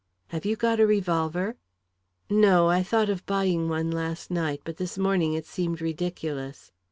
"Have 0.29 0.45
you 0.45 0.55
got 0.55 0.79
a 0.79 0.87
revolver?" 0.87 1.57
"No; 2.27 2.69
I 2.71 2.81
thought 2.81 3.07
of 3.11 3.23
buying 3.27 3.69
one 3.69 3.91
last 3.91 4.31
night, 4.31 4.61
but 4.63 4.77
this 4.77 4.97
morning 4.97 5.33
it 5.35 5.45
seemed 5.45 5.79
ridiculous." 5.79 6.71